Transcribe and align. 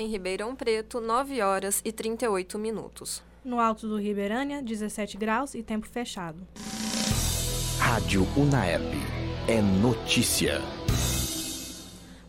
Em 0.00 0.06
Ribeirão 0.06 0.54
Preto, 0.54 1.00
9 1.00 1.42
horas 1.42 1.82
e 1.84 1.90
38 1.90 2.56
minutos. 2.56 3.20
No 3.44 3.58
alto 3.58 3.88
do 3.88 3.98
Ribeirânia, 3.98 4.62
17 4.62 5.16
graus 5.16 5.56
e 5.56 5.62
tempo 5.64 5.88
fechado. 5.88 6.46
Rádio 7.80 8.24
Unaep. 8.36 8.80
É 9.48 9.60
notícia. 9.60 10.62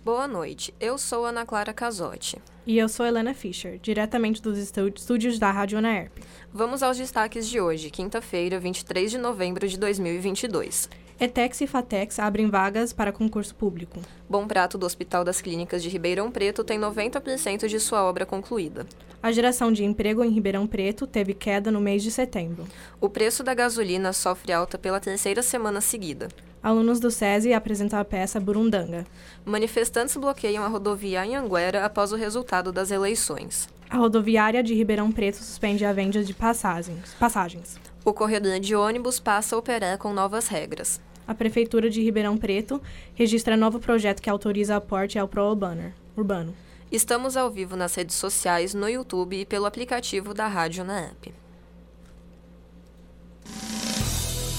Boa 0.03 0.27
noite, 0.27 0.73
eu 0.79 0.97
sou 0.97 1.23
Ana 1.25 1.45
Clara 1.45 1.71
Casotti. 1.71 2.41
E 2.65 2.75
eu 2.75 2.89
sou 2.89 3.05
Helena 3.05 3.35
Fischer, 3.35 3.77
diretamente 3.77 4.41
dos 4.41 4.57
estúdios 4.57 5.37
da 5.37 5.51
Rádio 5.51 5.77
Unaerp. 5.77 6.17
Vamos 6.51 6.81
aos 6.81 6.97
destaques 6.97 7.47
de 7.47 7.61
hoje, 7.61 7.91
quinta-feira, 7.91 8.59
23 8.59 9.11
de 9.11 9.19
novembro 9.19 9.67
de 9.67 9.77
2022. 9.77 10.89
ETEX 11.19 11.59
e 11.59 11.67
FATEX 11.67 12.17
abrem 12.17 12.49
vagas 12.49 12.93
para 12.93 13.11
concurso 13.11 13.53
público. 13.53 13.99
Bom 14.29 14.47
Prato 14.47 14.77
do 14.77 14.85
Hospital 14.85 15.21
das 15.21 15.41
Clínicas 15.41 15.83
de 15.83 15.89
Ribeirão 15.89 16.31
Preto 16.31 16.63
tem 16.63 16.79
90% 16.79 17.67
de 17.67 17.77
sua 17.77 18.05
obra 18.05 18.25
concluída. 18.25 18.87
A 19.21 19.29
geração 19.29 19.69
de 19.69 19.83
emprego 19.83 20.23
em 20.23 20.29
Ribeirão 20.29 20.65
Preto 20.65 21.05
teve 21.05 21.33
queda 21.33 21.69
no 21.69 21.81
mês 21.81 22.03
de 22.03 22.09
setembro. 22.09 22.65
O 23.01 23.09
preço 23.09 23.43
da 23.43 23.53
gasolina 23.53 24.13
sofre 24.13 24.53
alta 24.53 24.77
pela 24.77 24.97
terceira 24.97 25.43
semana 25.43 25.81
seguida. 25.81 26.29
Alunos 26.63 27.01
do 27.01 27.11
SESI 27.11 27.51
apresentam 27.51 27.99
a 27.99 28.05
peça 28.05 28.39
Burundanga. 28.39 29.05
Manifestantes 29.43 30.15
bloqueiam 30.15 30.63
a 30.63 30.69
rodovia 30.69 31.21
Anhanguera 31.21 31.83
após 31.83 32.13
o 32.13 32.15
resultado 32.15 32.71
das 32.71 32.91
eleições. 32.91 33.67
A 33.89 33.97
rodoviária 33.97 34.63
de 34.63 34.73
Ribeirão 34.73 35.11
Preto 35.11 35.37
suspende 35.37 35.83
a 35.83 35.91
venda 35.91 36.23
de 36.23 36.33
passagens. 36.33 37.13
passagens. 37.19 37.77
O 38.05 38.13
corredor 38.13 38.57
de 38.61 38.73
ônibus 38.73 39.19
passa 39.19 39.53
a 39.53 39.59
operar 39.59 39.97
com 39.97 40.13
novas 40.13 40.47
regras 40.47 41.01
a 41.29 41.35
Prefeitura 41.35 41.91
de 41.91 42.01
Ribeirão 42.01 42.35
Preto 42.35 42.81
registra 43.13 43.55
novo 43.55 43.79
projeto 43.79 44.19
que 44.19 44.31
autoriza 44.31 44.75
aporte 44.75 45.19
ao 45.19 45.27
ProUrbano. 45.27 45.93
Urbano. 46.17 46.55
Estamos 46.91 47.37
ao 47.37 47.51
vivo 47.51 47.75
nas 47.75 47.93
redes 47.93 48.15
sociais, 48.15 48.73
no 48.73 48.89
YouTube 48.89 49.39
e 49.39 49.45
pelo 49.45 49.67
aplicativo 49.67 50.33
da 50.33 50.47
Rádio 50.47 50.83
Unaep. 50.83 51.31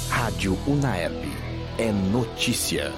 Rádio 0.08 0.56
Unaep. 0.64 1.12
É 1.76 1.90
notícia. 1.90 2.92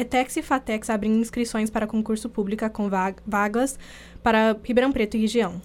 ETEX 0.00 0.36
e 0.38 0.42
FATEX 0.42 0.88
abrem 0.88 1.20
inscrições 1.20 1.68
para 1.68 1.86
concurso 1.86 2.30
público 2.30 2.64
com 2.70 2.88
vagas 3.26 3.78
para 4.22 4.56
Ribeirão 4.64 4.90
Preto 4.90 5.18
e 5.18 5.20
região. 5.20 5.60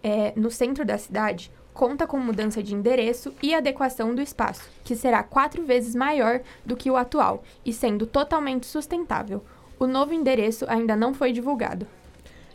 é, 0.03 0.33
no 0.35 0.51
centro 0.51 0.83
da 0.83 0.97
cidade, 0.97 1.49
conta 1.77 2.07
com 2.07 2.17
mudança 2.17 2.63
de 2.63 2.73
endereço 2.73 3.31
e 3.39 3.53
adequação 3.53 4.15
do 4.15 4.19
espaço, 4.19 4.67
que 4.83 4.95
será 4.95 5.21
quatro 5.21 5.63
vezes 5.63 5.93
maior 5.93 6.41
do 6.65 6.75
que 6.75 6.89
o 6.89 6.97
atual 6.97 7.43
e 7.63 7.71
sendo 7.71 8.07
totalmente 8.07 8.65
sustentável. 8.65 9.43
O 9.79 9.85
novo 9.85 10.11
endereço 10.11 10.65
ainda 10.67 10.95
não 10.95 11.13
foi 11.13 11.31
divulgado. 11.31 11.85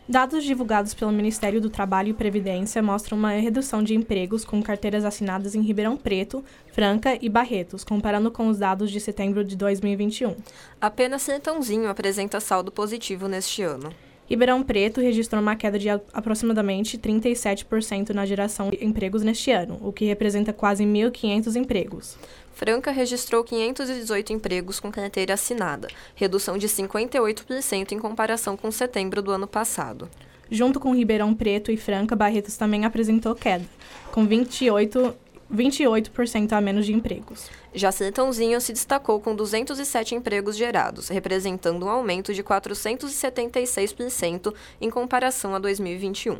Dados 0.09 0.43
divulgados 0.43 0.93
pelo 0.93 1.13
Ministério 1.13 1.61
do 1.61 1.69
Trabalho 1.69 2.09
e 2.09 2.13
Previdência 2.13 2.83
mostram 2.83 3.17
uma 3.17 3.31
redução 3.31 3.81
de 3.81 3.95
empregos 3.95 4.43
com 4.43 4.61
carteiras 4.61 5.05
assinadas 5.05 5.55
em 5.55 5.61
Ribeirão 5.61 5.95
Preto, 5.95 6.43
Franca 6.73 7.17
e 7.21 7.29
Barretos, 7.29 7.85
comparando 7.85 8.29
com 8.29 8.49
os 8.49 8.59
dados 8.59 8.91
de 8.91 8.99
setembro 8.99 9.45
de 9.45 9.55
2021. 9.55 10.35
Apenas 10.81 11.21
Sertãozinho 11.21 11.87
apresenta 11.87 12.41
saldo 12.41 12.73
positivo 12.73 13.29
neste 13.29 13.63
ano. 13.63 13.93
Ribeirão 14.29 14.63
Preto 14.63 15.01
registrou 15.01 15.41
uma 15.41 15.55
queda 15.55 15.77
de 15.77 15.89
aproximadamente 15.89 16.97
37% 16.97 18.09
na 18.11 18.25
geração 18.25 18.69
de 18.69 18.83
empregos 18.83 19.21
neste 19.21 19.51
ano, 19.51 19.77
o 19.81 19.91
que 19.91 20.05
representa 20.05 20.53
quase 20.53 20.85
1.500 20.85 21.55
empregos. 21.55 22.17
Franca 22.53 22.91
registrou 22.91 23.43
518 23.43 24.31
empregos 24.31 24.79
com 24.79 24.91
carteira 24.91 25.33
assinada, 25.33 25.87
redução 26.15 26.57
de 26.57 26.67
58% 26.67 27.91
em 27.91 27.99
comparação 27.99 28.55
com 28.55 28.71
setembro 28.71 29.21
do 29.21 29.31
ano 29.31 29.47
passado. 29.47 30.09
Junto 30.49 30.79
com 30.79 30.95
Ribeirão 30.95 31.33
Preto 31.33 31.71
e 31.71 31.77
Franca, 31.77 32.15
Barretos 32.15 32.55
também 32.55 32.85
apresentou 32.85 33.33
queda, 33.33 33.65
com 34.11 34.25
28 34.25 35.15
28% 35.53 36.53
a 36.53 36.61
menos 36.61 36.85
de 36.85 36.93
empregos. 36.93 37.49
Já 37.73 37.91
Sertãozinho 37.91 38.59
se 38.59 38.73
destacou 38.73 39.19
com 39.19 39.35
207 39.35 40.15
empregos 40.15 40.57
gerados, 40.57 41.09
representando 41.09 41.85
um 41.85 41.89
aumento 41.89 42.33
de 42.33 42.43
476% 42.43 44.53
em 44.81 44.89
comparação 44.89 45.53
a 45.53 45.59
2021. 45.59 46.39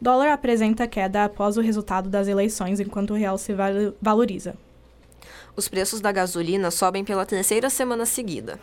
Dólar 0.00 0.32
apresenta 0.32 0.86
queda 0.86 1.24
após 1.24 1.56
o 1.56 1.60
resultado 1.60 2.08
das 2.08 2.28
eleições, 2.28 2.78
enquanto 2.80 3.10
o 3.10 3.16
real 3.16 3.36
se 3.36 3.52
valoriza. 4.00 4.54
Os 5.56 5.68
preços 5.68 6.00
da 6.00 6.12
gasolina 6.12 6.70
sobem 6.70 7.04
pela 7.04 7.26
terceira 7.26 7.68
semana 7.68 8.06
seguida. 8.06 8.58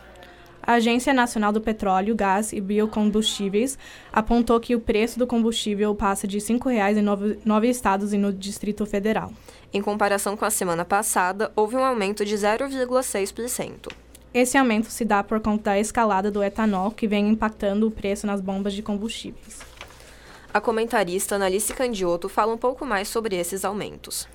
A 0.68 0.74
Agência 0.74 1.14
Nacional 1.14 1.50
do 1.50 1.62
Petróleo, 1.62 2.14
Gás 2.14 2.52
e 2.52 2.60
Biocombustíveis 2.60 3.78
apontou 4.12 4.60
que 4.60 4.76
o 4.76 4.80
preço 4.80 5.18
do 5.18 5.26
combustível 5.26 5.94
passa 5.94 6.28
de 6.28 6.36
R$ 6.36 6.44
5,00 6.44 6.98
em 6.98 7.00
nove, 7.00 7.38
nove 7.42 7.70
estados 7.70 8.12
e 8.12 8.18
no 8.18 8.30
Distrito 8.30 8.84
Federal. 8.84 9.32
Em 9.72 9.80
comparação 9.80 10.36
com 10.36 10.44
a 10.44 10.50
semana 10.50 10.84
passada, 10.84 11.50
houve 11.56 11.74
um 11.74 11.82
aumento 11.82 12.22
de 12.22 12.34
0,6%. 12.34 13.90
Esse 14.34 14.58
aumento 14.58 14.90
se 14.90 15.06
dá 15.06 15.24
por 15.24 15.40
conta 15.40 15.70
da 15.70 15.80
escalada 15.80 16.30
do 16.30 16.44
etanol, 16.44 16.90
que 16.90 17.08
vem 17.08 17.30
impactando 17.30 17.86
o 17.86 17.90
preço 17.90 18.26
nas 18.26 18.42
bombas 18.42 18.74
de 18.74 18.82
combustíveis. 18.82 19.60
A 20.52 20.60
comentarista 20.60 21.36
Analice 21.36 21.72
Candioto 21.72 22.28
fala 22.28 22.52
um 22.52 22.58
pouco 22.58 22.84
mais 22.84 23.08
sobre 23.08 23.36
esses 23.36 23.64
aumentos. 23.64 24.28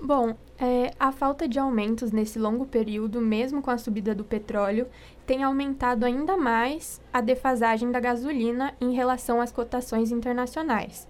Bom, 0.00 0.36
é, 0.56 0.92
a 0.98 1.10
falta 1.10 1.48
de 1.48 1.58
aumentos 1.58 2.12
nesse 2.12 2.38
longo 2.38 2.64
período, 2.64 3.20
mesmo 3.20 3.60
com 3.60 3.72
a 3.72 3.78
subida 3.78 4.14
do 4.14 4.22
petróleo, 4.22 4.86
tem 5.26 5.42
aumentado 5.42 6.06
ainda 6.06 6.36
mais 6.36 7.00
a 7.12 7.20
defasagem 7.20 7.90
da 7.90 7.98
gasolina 7.98 8.76
em 8.80 8.92
relação 8.92 9.40
às 9.40 9.50
cotações 9.50 10.12
internacionais, 10.12 11.08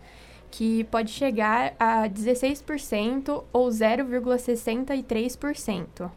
que 0.50 0.84
pode 0.84 1.10
chegar 1.10 1.74
a 1.78 2.08
16% 2.08 3.44
ou 3.52 3.68
0,63%. 3.68 6.10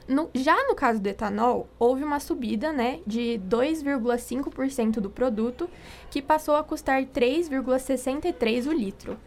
No, 0.07 0.29
já 0.33 0.55
no 0.67 0.73
caso 0.73 1.01
do 1.01 1.07
etanol, 1.07 1.67
houve 1.77 2.03
uma 2.03 2.19
subida 2.19 2.71
né, 2.71 2.99
de 3.05 3.41
2,5% 3.49 5.01
do 5.01 5.09
produto, 5.09 5.69
que 6.09 6.21
passou 6.21 6.55
a 6.55 6.63
custar 6.63 7.03
3,63 7.03 8.67
o 8.67 8.71
litro. 8.71 9.17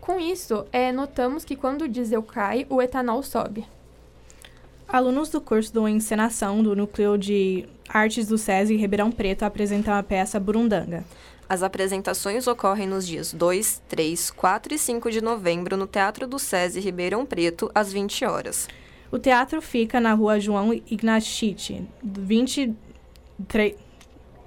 Com 0.00 0.18
isso, 0.18 0.66
é, 0.72 0.90
notamos 0.90 1.44
que 1.44 1.54
quando 1.54 1.82
o 1.82 1.88
diesel 1.88 2.22
cai, 2.22 2.66
o 2.68 2.82
etanol 2.82 3.22
sobe. 3.22 3.64
Alunos 4.88 5.30
do 5.30 5.40
curso 5.40 5.72
de 5.72 5.80
Encenação 5.90 6.62
do 6.62 6.76
Núcleo 6.76 7.16
de 7.16 7.66
Artes 7.88 8.26
do 8.26 8.36
SESI 8.36 8.76
Ribeirão 8.76 9.10
Preto 9.10 9.44
apresentam 9.44 9.94
a 9.94 10.02
peça 10.02 10.38
Burundanga. 10.38 11.04
As 11.48 11.62
apresentações 11.62 12.46
ocorrem 12.46 12.86
nos 12.86 13.06
dias 13.06 13.32
2, 13.32 13.82
3, 13.88 14.30
4 14.30 14.74
e 14.74 14.78
5 14.78 15.10
de 15.10 15.20
novembro 15.20 15.76
no 15.76 15.86
Teatro 15.86 16.26
do 16.26 16.38
SESI 16.38 16.80
Ribeirão 16.80 17.24
Preto, 17.24 17.70
às 17.74 17.92
20 17.92 18.24
horas. 18.24 18.68
O 19.14 19.18
teatro 19.18 19.62
fica 19.62 20.00
na 20.00 20.12
rua 20.12 20.40
João 20.40 20.74
Ignatite, 20.74 21.88
20, 22.02 22.74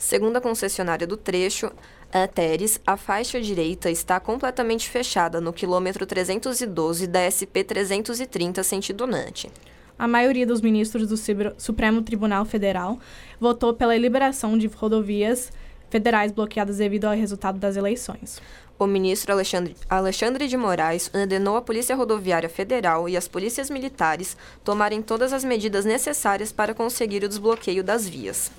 Segundo 0.03 0.37
a 0.37 0.41
concessionária 0.41 1.07
do 1.07 1.17
trecho, 1.17 1.71
a 2.13 2.27
Teres, 2.27 2.79
a 2.87 2.97
faixa 2.97 3.41
direita 3.41 3.91
está 3.91 4.21
completamente 4.21 4.89
fechada 4.89 5.41
no 5.41 5.53
quilômetro 5.53 6.05
312 6.05 7.07
da 7.07 7.21
SP 7.25 7.65
330 7.65 8.63
sentido 8.63 9.07
norte. 9.07 9.51
A 9.99 10.07
maioria 10.07 10.47
dos 10.47 10.61
ministros 10.61 11.09
do 11.09 11.17
Supremo 11.57 12.03
Tribunal 12.03 12.45
Federal 12.45 12.99
votou 13.41 13.73
pela 13.73 13.97
liberação 13.97 14.59
de 14.59 14.67
rodovias 14.67 15.51
federais 15.89 16.33
bloqueadas 16.33 16.79
devido 16.79 17.07
ao 17.07 17.15
resultado 17.15 17.59
das 17.59 17.77
eleições. 17.77 18.41
O 18.79 18.87
ministro 18.87 19.33
Alexandre, 19.33 19.77
Alexandre 19.89 20.49
de 20.49 20.57
Moraes 20.57 21.11
ordenou 21.15 21.57
à 21.57 21.63
Polícia 21.63 21.97
Rodoviária 21.97 22.49
Federal 22.49 23.09
e 23.09 23.17
às 23.17 23.29
polícias 23.29 23.71
militares 23.71 24.37
tomarem 24.65 25.01
todas 25.01 25.33
as 25.33 25.45
medidas 25.45 25.85
necessárias 25.85 26.53
para 26.53 26.75
conseguir 26.75 27.25
o 27.25 27.29
desbloqueio 27.29 27.85
das 27.85 28.09
vias. 28.09 28.51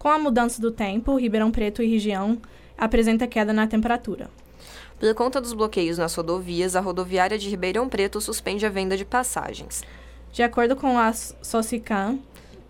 Com 0.00 0.08
a 0.08 0.18
mudança 0.18 0.62
do 0.62 0.70
tempo, 0.70 1.14
Ribeirão 1.16 1.50
Preto 1.50 1.82
e 1.82 1.86
região 1.86 2.38
apresenta 2.78 3.26
queda 3.26 3.52
na 3.52 3.66
temperatura. 3.66 4.30
Por 4.98 5.14
conta 5.14 5.42
dos 5.42 5.52
bloqueios 5.52 5.98
nas 5.98 6.14
rodovias, 6.14 6.74
a 6.74 6.80
rodoviária 6.80 7.38
de 7.38 7.50
Ribeirão 7.50 7.86
Preto 7.86 8.18
suspende 8.18 8.64
a 8.64 8.70
venda 8.70 8.96
de 8.96 9.04
passagens. 9.04 9.84
De 10.32 10.42
acordo 10.42 10.74
com 10.74 10.98
a 10.98 11.12
Socicam, 11.12 12.18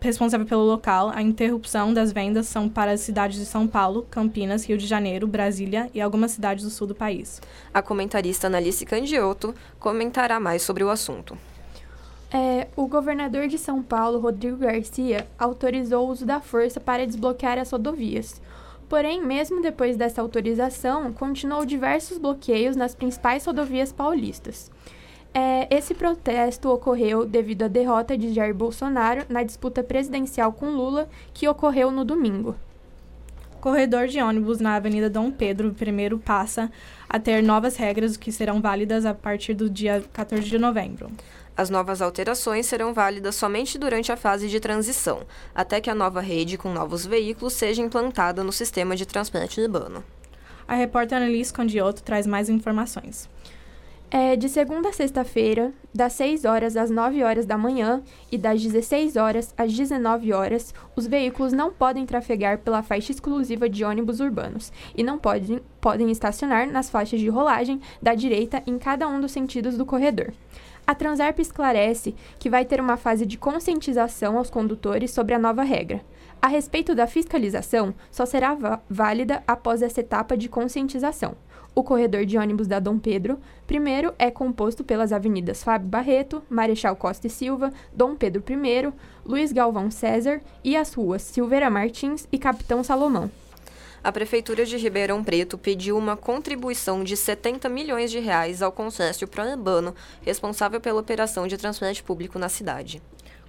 responsável 0.00 0.44
pelo 0.44 0.65
local, 0.65 1.12
a 1.15 1.23
interrupção 1.23 1.94
das 1.94 2.11
vendas 2.11 2.49
são 2.49 2.69
para 2.69 2.91
as 2.91 3.00
cidades 3.00 3.38
de 3.38 3.47
São 3.47 3.65
Paulo, 3.65 4.05
Campinas, 4.11 4.65
Rio 4.65 4.76
de 4.76 4.88
Janeiro, 4.88 5.29
Brasília 5.29 5.88
e 5.94 6.00
algumas 6.00 6.33
cidades 6.33 6.65
do 6.65 6.71
sul 6.71 6.88
do 6.88 6.97
país. 6.97 7.41
A 7.73 7.81
comentarista 7.81 8.49
Analice 8.49 8.85
Candioto 8.85 9.55
comentará 9.79 10.41
mais 10.41 10.62
sobre 10.62 10.83
o 10.83 10.91
assunto. 10.91 11.38
É, 12.32 12.69
o 12.77 12.87
governador 12.87 13.49
de 13.49 13.59
São 13.59 13.82
Paulo, 13.82 14.21
Rodrigo 14.21 14.59
Garcia, 14.59 15.27
autorizou 15.37 16.06
o 16.06 16.11
uso 16.11 16.25
da 16.25 16.41
força 16.41 16.79
para 16.79 17.05
desbloquear 17.05 17.59
as 17.59 17.71
rodovias. 17.71 18.41
Porém, 18.88 19.25
mesmo 19.25 19.61
depois 19.61 19.97
dessa 19.97 20.23
autorização, 20.23 21.12
continuou 21.12 21.65
diversos 21.65 22.19
bloqueios 22.19 22.77
nas 22.77 22.94
principais 22.94 23.44
rodovias 23.44 23.93
paulistas. 23.93 24.71
É, 25.35 25.67
esse 25.75 25.94
protesto 25.94 26.69
ocorreu 26.69 27.25
devido 27.25 27.65
à 27.65 27.69
derrota 27.69 28.17
de 28.17 28.33
Jair 28.33 28.55
Bolsonaro 28.55 29.25
na 29.29 29.43
disputa 29.43 29.83
presidencial 29.83 30.53
com 30.53 30.71
Lula, 30.71 31.09
que 31.33 31.49
ocorreu 31.49 31.91
no 31.91 32.05
domingo. 32.05 32.56
O 33.61 33.62
corredor 33.62 34.09
de 34.09 34.19
ônibus 34.19 34.59
na 34.59 34.77
Avenida 34.77 35.11
Dom 35.11 35.31
Pedro 35.31 35.69
I 35.79 36.19
passa 36.19 36.73
a 37.07 37.19
ter 37.19 37.43
novas 37.43 37.77
regras 37.77 38.17
que 38.17 38.33
serão 38.33 38.59
válidas 38.59 39.05
a 39.05 39.12
partir 39.12 39.53
do 39.53 39.69
dia 39.69 40.03
14 40.15 40.49
de 40.49 40.59
novembro. 40.59 41.11
As 41.55 41.69
novas 41.69 42.01
alterações 42.01 42.65
serão 42.65 42.95
válidas 42.95 43.35
somente 43.35 43.77
durante 43.77 44.11
a 44.11 44.17
fase 44.17 44.49
de 44.49 44.59
transição, 44.59 45.27
até 45.55 45.79
que 45.79 45.91
a 45.91 45.95
nova 45.95 46.23
rede 46.23 46.57
com 46.57 46.73
novos 46.73 47.05
veículos 47.05 47.53
seja 47.53 47.83
implantada 47.83 48.43
no 48.43 48.51
sistema 48.51 48.97
de 48.97 49.05
transporte 49.05 49.61
urbano. 49.61 50.03
A 50.67 50.75
repórter 50.75 51.19
Annelise 51.19 51.53
Condioto 51.53 52.03
traz 52.03 52.27
mais 52.27 52.49
informações. 52.49 53.29
É 54.12 54.35
de 54.35 54.49
segunda 54.49 54.89
a 54.89 54.93
sexta-feira, 54.93 55.73
das 55.95 56.15
6 56.15 56.45
horas 56.45 56.77
às 56.77 56.91
9 56.91 57.23
horas 57.23 57.47
da 57.47 57.57
manhã 57.57 58.03
e 58.31 58.37
das 58.37 58.61
16 58.61 59.15
horas 59.15 59.55
às 59.57 59.73
19 59.73 60.33
horas, 60.33 60.75
os 60.97 61.07
veículos 61.07 61.53
não 61.53 61.73
podem 61.73 62.05
trafegar 62.05 62.59
pela 62.59 62.83
faixa 62.83 63.12
exclusiva 63.12 63.69
de 63.69 63.85
ônibus 63.85 64.19
urbanos 64.19 64.73
e 64.97 65.05
não 65.05 65.17
podem, 65.17 65.61
podem 65.81 66.11
estacionar 66.11 66.69
nas 66.69 66.91
faixas 66.91 67.21
de 67.21 67.29
rolagem 67.29 67.81
da 68.03 68.12
direita 68.12 68.61
em 68.67 68.81
cada 68.81 69.07
um 69.07 69.21
dos 69.21 69.31
sentidos 69.31 69.77
do 69.77 69.87
corredor. 69.87 70.33
A 70.85 70.93
Transarp 70.93 71.39
esclarece 71.39 72.12
que 72.41 72.51
vai 72.51 72.65
ter 72.65 72.81
uma 72.81 72.97
fase 72.97 73.25
de 73.25 73.39
conscientização 73.39 74.37
aos 74.39 74.51
condutores 74.51 75.12
sobre 75.12 75.35
a 75.35 75.39
nova 75.39 75.62
regra. 75.62 76.01
A 76.42 76.48
respeito 76.48 76.94
da 76.94 77.06
fiscalização, 77.06 77.94
só 78.10 78.25
será 78.25 78.56
válida 78.88 79.42
após 79.46 79.82
essa 79.82 80.00
etapa 80.00 80.37
de 80.37 80.48
conscientização. 80.48 81.37
O 81.75 81.84
corredor 81.84 82.25
de 82.25 82.38
ônibus 82.38 82.66
da 82.66 82.81
Dom 82.81 82.98
Pedro, 82.98 83.38
primeiro, 83.66 84.12
é 84.19 84.31
composto 84.31 84.82
pelas 84.82 85.12
avenidas 85.12 85.62
Fábio 85.62 85.88
Barreto, 85.88 86.42
Marechal 86.48 86.96
Costa 86.96 87.26
e 87.26 87.31
Silva, 87.31 87.72
Dom 87.92 88.16
Pedro 88.16 88.42
I, 88.48 88.92
Luiz 89.25 89.52
Galvão 89.52 89.90
César 89.90 90.40
e 90.64 90.76
as 90.76 90.94
ruas 90.94 91.22
Silveira 91.22 91.70
Martins 91.70 92.26
e 92.32 92.38
Capitão 92.38 92.82
Salomão 92.82 93.31
a 94.02 94.10
Prefeitura 94.10 94.64
de 94.64 94.78
Ribeirão 94.78 95.22
Preto 95.22 95.58
pediu 95.58 95.96
uma 95.96 96.16
contribuição 96.16 97.04
de 97.04 97.16
70 97.16 97.69
milhões 97.69 98.10
de 98.10 98.19
reais 98.19 98.62
ao 98.62 98.72
consórcio 98.72 99.28
Proebano, 99.28 99.94
responsável 100.22 100.81
pela 100.81 101.00
operação 101.00 101.46
de 101.46 101.58
transporte 101.58 102.02
público 102.02 102.38
na 102.38 102.48
cidade. 102.48 103.02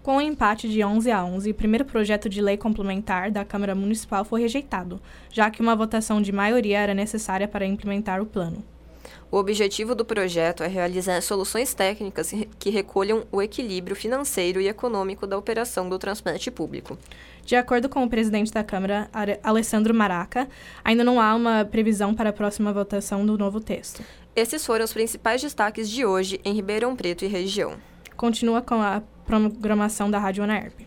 Com 0.04 0.14
o 0.14 0.18
um 0.18 0.22
empate 0.22 0.68
de 0.68 0.84
11 0.84 1.12
a 1.12 1.24
11, 1.24 1.52
o 1.52 1.54
primeiro 1.54 1.86
projeto 1.86 2.28
de 2.28 2.42
lei 2.42 2.58
complementar 2.58 3.30
da 3.30 3.46
Câmara 3.46 3.76
Municipal 3.76 4.26
foi 4.26 4.42
rejeitado, 4.42 5.00
já 5.32 5.52
que 5.52 5.62
uma 5.62 5.76
votação 5.76 6.20
de 6.20 6.32
maioria 6.32 6.80
era 6.80 6.94
necessária 6.96 7.48
para 7.48 7.68
implementar 7.68 8.20
o 8.20 8.26
plano. 8.26 8.64
O 9.30 9.38
objetivo 9.38 9.94
do 9.94 10.04
projeto 10.04 10.64
é 10.64 10.68
realizar 10.68 11.22
soluções 11.22 11.76
técnicas 11.76 12.34
que 12.58 12.72
recolham 12.72 13.26
o 13.32 13.44
equilíbrio 13.44 13.96
financeiro 13.96 14.60
e 14.60 14.68
econômico 14.68 15.28
da 15.28 15.38
operação 15.38 15.88
do 15.88 16.00
transporte 16.00 16.50
público. 16.50 16.98
De 17.46 17.56
acordo 17.56 17.88
com 17.88 18.04
o 18.04 18.10
presidente 18.10 18.52
da 18.52 18.64
Câmara, 18.64 19.08
Alessandro 19.44 19.94
Maraca, 19.94 20.50
ainda 20.84 21.04
não 21.04 21.22
há 21.22 21.36
uma 21.36 21.64
previsão 21.64 22.14
para 22.16 22.32
a 22.32 22.34
próxima 22.34 22.74
votação 22.74 23.24
do 23.24 23.38
novo 23.38 23.60
texto. 23.60 24.04
Esses 24.36 24.66
foram 24.66 24.84
os 24.84 24.94
principais 24.94 25.42
destaques 25.42 25.88
de 25.88 26.06
hoje 26.06 26.42
em 26.44 26.54
Ribeirão 26.54 26.96
Preto 26.96 27.24
e 27.24 27.28
região. 27.28 27.91
Continua 28.16 28.62
com 28.62 28.82
a 28.82 29.02
programação 29.26 30.10
da 30.10 30.20
Rádio 30.20 30.44
Unaerp. 30.44 30.82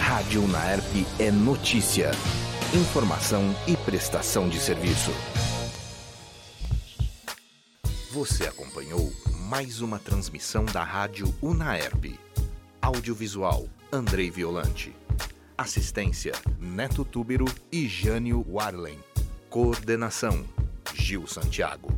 Rádio 0.00 0.44
Unaerp 0.44 1.06
é 1.18 1.30
notícia 1.30 2.10
informação 2.74 3.54
e 3.66 3.74
prestação 3.76 4.46
de 4.46 4.60
serviço. 4.60 5.10
Você 8.12 8.46
acompanhou 8.46 9.10
mais 9.48 9.80
uma 9.80 9.98
transmissão 9.98 10.66
da 10.66 10.82
Rádio 10.82 11.34
Unaerp. 11.42 12.18
Audiovisual 12.82 13.66
Andrei 13.90 14.30
Violante. 14.30 14.94
Assistência 15.56 16.32
Neto 16.60 17.04
Túbero 17.04 17.46
e 17.72 17.88
Jânio 17.88 18.44
Warlen. 18.48 18.98
Coordenação 19.48 20.44
Gil 20.94 21.26
Santiago. 21.26 21.88